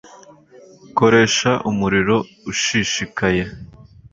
[0.97, 2.17] koresha umuriro
[2.51, 3.43] ushishikaye